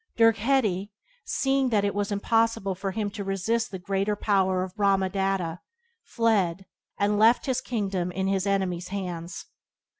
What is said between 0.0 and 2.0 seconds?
Dirgheti, seeing that it